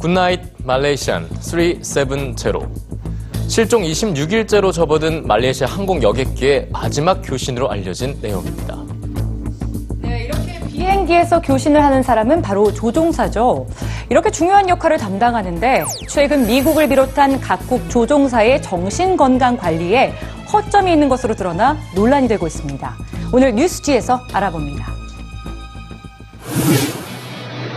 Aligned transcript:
Good 0.00 0.18
night 0.18 0.40
Malaysian 0.64 1.28
370 1.40 2.34
실종 3.48 3.82
26일째로 3.82 4.72
접어든 4.72 5.26
말레이시아 5.26 5.66
항공 5.66 6.02
여객기의 6.02 6.68
마지막 6.72 7.20
교신으로 7.22 7.70
알려진 7.70 8.16
내용입니다. 8.22 8.78
네, 9.98 10.24
이렇게 10.24 10.60
비행기에서 10.68 11.42
교신을 11.42 11.84
하는 11.84 12.02
사람은 12.02 12.40
바로 12.40 12.72
조종사죠. 12.72 13.66
이렇게 14.08 14.30
중요한 14.30 14.70
역할을 14.70 14.96
담당하는데 14.96 15.84
최근 16.08 16.46
미국을 16.46 16.88
비롯한 16.88 17.38
각국 17.40 17.90
조종사의 17.90 18.62
정신 18.62 19.18
건강 19.18 19.58
관리에 19.58 20.14
허점이 20.50 20.90
있는 20.90 21.10
것으로 21.10 21.34
드러나 21.34 21.76
논란이 21.94 22.26
되고 22.26 22.46
있습니다. 22.46 22.96
오늘 23.34 23.54
뉴스G에서 23.54 24.20
알아봅니다. 24.32 24.86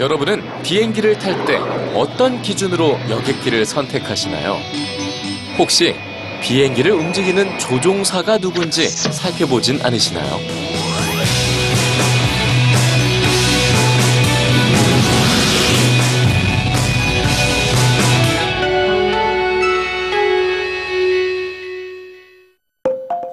여러분은 0.00 0.62
비행기를 0.62 1.18
탈 1.18 1.44
때 1.44 1.56
어떤 1.92 2.40
기준으로 2.40 2.98
여객기를 3.10 3.64
선택하시나요? 3.66 4.56
혹시 5.58 5.96
비행기를 6.40 6.92
움직이는 6.92 7.58
조종사가 7.58 8.38
누군지 8.38 8.88
살펴보진 8.88 9.80
않으시나요? 9.82 10.38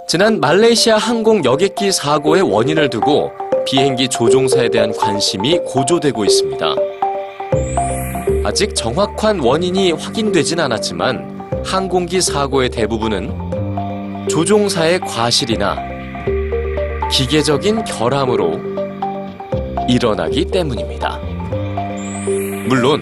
지난 0.07 0.39
말레이시아 0.39 0.97
항공 0.97 1.44
여객기 1.45 1.91
사고의 1.91 2.41
원인을 2.41 2.89
두고 2.89 3.44
비행기 3.66 4.08
조종사에 4.08 4.69
대한 4.69 4.91
관심이 4.95 5.59
고조되고 5.66 6.23
있습니다. 6.23 6.75
아직 8.44 8.75
정확한 8.75 9.39
원인이 9.39 9.91
확인되진 9.94 10.59
않았지만 10.59 11.63
항공기 11.66 12.22
사고의 12.22 12.69
대부분은 12.69 14.27
조종사의 14.30 14.99
과실이나 14.99 15.77
기계적인 17.11 17.83
결함으로 17.85 18.59
일어나기 19.89 20.45
때문입니다. 20.45 21.19
물론 22.67 23.02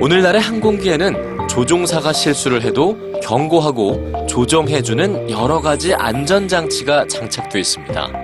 오늘날의 0.00 0.40
항공기에는 0.40 1.46
조종사가 1.48 2.12
실수를 2.12 2.62
해도 2.62 2.96
경고하고 3.22 4.26
조정해주는 4.26 5.30
여러 5.30 5.60
가지 5.60 5.94
안전장치가 5.94 7.06
장착돼 7.06 7.60
있습니다. 7.60 8.21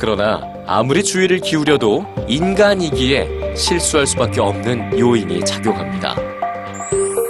그러나 0.00 0.40
아무리 0.66 1.04
주의를 1.04 1.40
기울여도 1.40 2.06
인간이기에 2.26 3.54
실수할 3.54 4.06
수밖에 4.06 4.40
없는 4.40 4.98
요인이 4.98 5.44
작용합니다. 5.44 6.16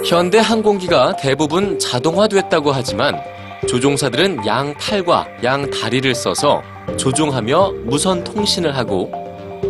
현대 0.07 0.39
항공기가 0.39 1.17
대부분 1.17 1.77
자동화됐다고 1.77 2.71
하지만 2.71 3.21
조종사들은 3.67 4.45
양 4.47 4.73
팔과 4.75 5.27
양 5.43 5.69
다리를 5.69 6.15
써서 6.15 6.63
조종하며 6.97 7.73
무선 7.83 8.23
통신을 8.23 8.75
하고 8.77 9.11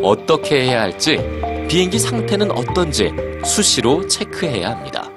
어떻게 0.03 0.67
해야 0.67 0.81
할지 0.81 1.19
비행기 1.67 1.97
상태는 1.97 2.51
어떤지 2.51 3.11
수시로 3.43 4.07
체크해야 4.07 4.69
합니다. 4.69 5.09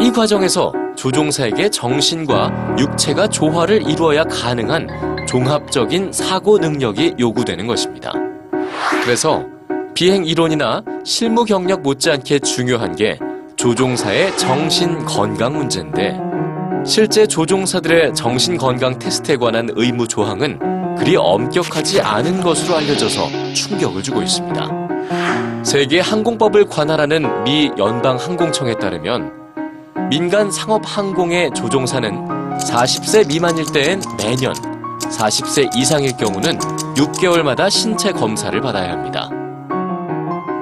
이 0.00 0.10
과정에서 0.10 0.72
조종사에게 0.96 1.68
정신과 1.68 2.76
육체가 2.78 3.28
조화를 3.28 3.86
이루어야 3.86 4.24
가능한 4.24 5.19
종합적인 5.30 6.12
사고 6.12 6.58
능력이 6.58 7.14
요구되는 7.20 7.68
것입니다. 7.68 8.12
그래서 9.04 9.44
비행 9.94 10.24
이론이나 10.24 10.82
실무 11.04 11.44
경력 11.44 11.82
못지않게 11.82 12.40
중요한 12.40 12.96
게 12.96 13.16
조종사의 13.54 14.36
정신 14.36 14.98
건강 15.04 15.56
문제인데 15.56 16.18
실제 16.84 17.28
조종사들의 17.28 18.12
정신 18.12 18.56
건강 18.56 18.98
테스트에 18.98 19.36
관한 19.36 19.68
의무 19.76 20.08
조항은 20.08 20.96
그리 20.98 21.14
엄격하지 21.14 22.00
않은 22.00 22.40
것으로 22.40 22.78
알려져서 22.78 23.52
충격을 23.54 24.02
주고 24.02 24.22
있습니다. 24.22 25.62
세계 25.62 26.00
항공법을 26.00 26.66
관할하는 26.66 27.44
미 27.44 27.70
연방 27.78 28.16
항공청에 28.16 28.74
따르면 28.74 29.30
민간 30.10 30.50
상업 30.50 30.82
항공의 30.84 31.52
조종사는 31.54 32.26
40세 32.58 33.28
미만일 33.28 33.66
때엔 33.66 34.02
매년, 34.18 34.52
40세 35.10 35.76
이상일 35.76 36.16
경우는 36.16 36.58
6개월마다 36.94 37.68
신체 37.70 38.12
검사를 38.12 38.58
받아야 38.60 38.92
합니다. 38.92 39.30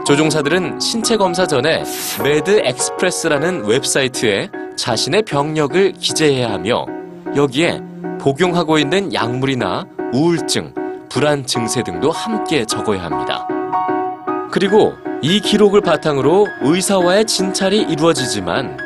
조종사들은 0.06 0.80
신체 0.80 1.16
검사 1.16 1.46
전에 1.46 1.84
MedXPress라는 2.22 3.66
웹사이트에 3.66 4.50
자신의 4.76 5.22
병력을 5.22 5.92
기재해야 5.92 6.50
하며 6.50 6.86
여기에 7.36 7.82
복용하고 8.18 8.78
있는 8.78 9.12
약물이나 9.12 9.84
우울증, 10.14 10.72
불안 11.10 11.44
증세 11.44 11.82
등도 11.82 12.10
함께 12.10 12.64
적어야 12.64 13.04
합니다. 13.04 13.46
그리고 14.50 14.94
이 15.20 15.40
기록을 15.40 15.82
바탕으로 15.82 16.46
의사와의 16.62 17.26
진찰이 17.26 17.82
이루어지지만 17.82 18.78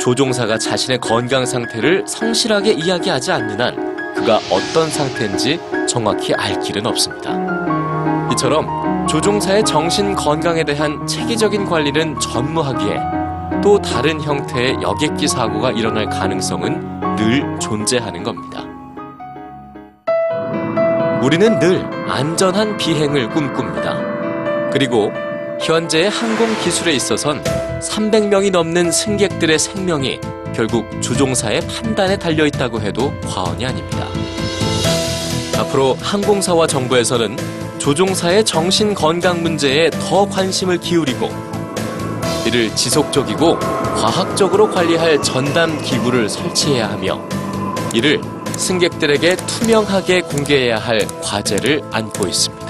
조종사가 0.00 0.58
자신의 0.58 0.98
건강 0.98 1.44
상태를 1.44 2.04
성실하게 2.06 2.72
이야기하지 2.72 3.32
않는 3.32 3.60
한 3.60 3.91
그가 4.22 4.38
어떤 4.50 4.88
상태인지 4.88 5.58
정확히 5.88 6.32
알 6.34 6.58
길은 6.60 6.86
없습니다. 6.86 8.28
이처럼 8.32 9.06
조종사의 9.08 9.64
정신 9.64 10.14
건강에 10.14 10.62
대한 10.62 11.04
체계적인 11.08 11.64
관리는 11.64 12.18
전무하기에 12.20 13.00
또 13.62 13.80
다른 13.82 14.20
형태의 14.20 14.76
여객기 14.80 15.26
사고가 15.26 15.72
일어날 15.72 16.08
가능성은 16.08 17.16
늘 17.16 17.58
존재하는 17.58 18.22
겁니다. 18.22 18.64
우리는 21.20 21.58
늘 21.58 21.84
안전한 22.08 22.76
비행을 22.76 23.28
꿈꿉니다. 23.30 24.70
그리고 24.70 25.12
현재의 25.60 26.10
항공 26.10 26.46
기술에 26.62 26.92
있어선 26.92 27.42
300명이 27.80 28.52
넘는 28.52 28.92
승객들의 28.92 29.58
생명이 29.58 30.20
결국 30.52 30.86
조종사의 31.00 31.60
판단에 31.62 32.16
달려 32.18 32.46
있다고 32.46 32.80
해도 32.80 33.12
과언이 33.26 33.64
아닙니다. 33.64 34.06
앞으로 35.58 35.96
항공사와 36.00 36.66
정부에서는 36.66 37.36
조종사의 37.78 38.44
정신 38.44 38.94
건강 38.94 39.42
문제에 39.42 39.90
더 39.90 40.28
관심을 40.28 40.78
기울이고 40.78 41.28
이를 42.46 42.74
지속적이고 42.74 43.58
과학적으로 43.58 44.70
관리할 44.70 45.22
전담 45.22 45.80
기구를 45.82 46.28
설치해야 46.28 46.90
하며 46.90 47.20
이를 47.94 48.20
승객들에게 48.56 49.36
투명하게 49.36 50.22
공개해야 50.22 50.78
할 50.78 51.06
과제를 51.22 51.82
안고 51.90 52.26
있습니다. 52.26 52.61